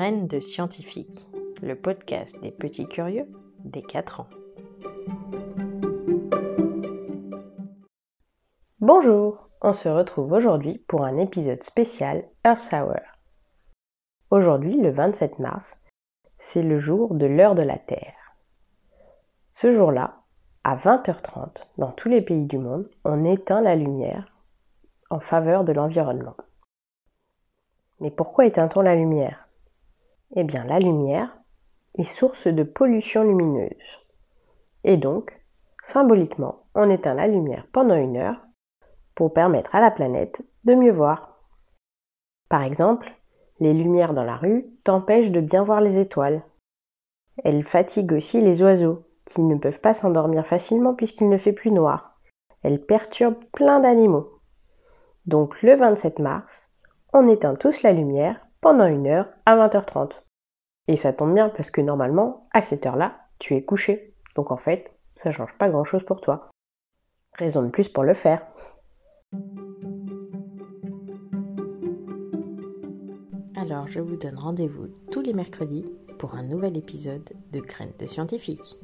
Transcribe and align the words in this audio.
De 0.00 0.40
scientifique, 0.40 1.28
le 1.60 1.74
podcast 1.74 2.34
des 2.40 2.50
petits 2.50 2.88
curieux 2.88 3.28
des 3.66 3.82
4 3.82 4.20
ans. 4.20 4.28
Bonjour, 8.80 9.50
on 9.60 9.74
se 9.74 9.90
retrouve 9.90 10.32
aujourd'hui 10.32 10.78
pour 10.88 11.04
un 11.04 11.18
épisode 11.18 11.62
spécial 11.62 12.24
Earth 12.46 12.72
Hour. 12.72 12.96
Aujourd'hui, 14.30 14.80
le 14.80 14.90
27 14.90 15.38
mars, 15.38 15.76
c'est 16.38 16.62
le 16.62 16.78
jour 16.78 17.14
de 17.14 17.26
l'heure 17.26 17.54
de 17.54 17.60
la 17.62 17.76
Terre. 17.76 18.14
Ce 19.50 19.70
jour-là, 19.74 20.22
à 20.64 20.76
20h30, 20.76 21.66
dans 21.76 21.92
tous 21.92 22.08
les 22.08 22.22
pays 22.22 22.46
du 22.46 22.56
monde, 22.56 22.88
on 23.04 23.26
éteint 23.26 23.60
la 23.60 23.76
lumière 23.76 24.32
en 25.10 25.20
faveur 25.20 25.64
de 25.64 25.74
l'environnement. 25.74 26.36
Mais 28.00 28.10
pourquoi 28.10 28.46
éteint-on 28.46 28.80
la 28.80 28.96
lumière? 28.96 29.46
Eh 30.36 30.44
bien, 30.44 30.64
la 30.64 30.78
lumière 30.78 31.36
est 31.98 32.04
source 32.04 32.46
de 32.46 32.62
pollution 32.62 33.24
lumineuse. 33.24 33.98
Et 34.84 34.96
donc, 34.96 35.40
symboliquement, 35.82 36.62
on 36.74 36.88
éteint 36.88 37.14
la 37.14 37.26
lumière 37.26 37.66
pendant 37.72 37.96
une 37.96 38.16
heure 38.16 38.40
pour 39.16 39.32
permettre 39.32 39.74
à 39.74 39.80
la 39.80 39.90
planète 39.90 40.42
de 40.64 40.74
mieux 40.74 40.92
voir. 40.92 41.40
Par 42.48 42.62
exemple, 42.62 43.12
les 43.58 43.74
lumières 43.74 44.14
dans 44.14 44.24
la 44.24 44.36
rue 44.36 44.66
t'empêchent 44.84 45.32
de 45.32 45.40
bien 45.40 45.64
voir 45.64 45.80
les 45.80 45.98
étoiles. 45.98 46.42
Elles 47.44 47.64
fatiguent 47.64 48.12
aussi 48.12 48.40
les 48.40 48.62
oiseaux, 48.62 49.04
qui 49.24 49.42
ne 49.42 49.56
peuvent 49.56 49.80
pas 49.80 49.94
s'endormir 49.94 50.46
facilement 50.46 50.94
puisqu'il 50.94 51.28
ne 51.28 51.38
fait 51.38 51.52
plus 51.52 51.72
noir. 51.72 52.18
Elles 52.62 52.80
perturbent 52.80 53.44
plein 53.52 53.80
d'animaux. 53.80 54.40
Donc 55.26 55.62
le 55.62 55.74
27 55.74 56.18
mars, 56.20 56.72
on 57.12 57.28
éteint 57.28 57.54
tous 57.54 57.82
la 57.82 57.92
lumière 57.92 58.46
pendant 58.60 58.86
une 58.86 59.06
heure 59.06 59.28
à 59.46 59.56
20h30. 59.56 60.12
Et 60.88 60.96
ça 60.96 61.12
tombe 61.12 61.34
bien 61.34 61.48
parce 61.48 61.70
que 61.70 61.80
normalement, 61.80 62.48
à 62.52 62.62
cette 62.62 62.86
heure-là, 62.86 63.16
tu 63.38 63.54
es 63.54 63.64
couché. 63.64 64.14
Donc 64.34 64.50
en 64.50 64.56
fait, 64.56 64.92
ça 65.16 65.32
change 65.32 65.56
pas 65.58 65.68
grand-chose 65.68 66.04
pour 66.04 66.20
toi. 66.20 66.50
Raison 67.38 67.62
de 67.62 67.68
plus 67.68 67.88
pour 67.88 68.04
le 68.04 68.14
faire. 68.14 68.46
Alors 73.56 73.86
je 73.86 74.00
vous 74.00 74.16
donne 74.16 74.38
rendez-vous 74.38 74.88
tous 75.10 75.20
les 75.20 75.32
mercredis 75.32 75.86
pour 76.18 76.34
un 76.34 76.42
nouvel 76.42 76.76
épisode 76.76 77.30
de 77.52 77.60
Graines 77.60 77.94
de 77.98 78.06
scientifique. 78.06 78.78